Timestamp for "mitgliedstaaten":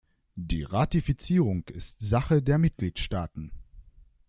2.57-3.51